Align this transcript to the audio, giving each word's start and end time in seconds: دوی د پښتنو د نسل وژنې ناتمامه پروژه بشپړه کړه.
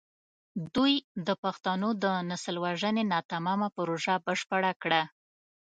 دوی 0.75 0.93
د 1.27 1.29
پښتنو 1.43 1.89
د 2.03 2.05
نسل 2.29 2.55
وژنې 2.65 3.03
ناتمامه 3.13 3.67
پروژه 3.77 4.15
بشپړه 4.25 4.71
کړه. 4.83 5.01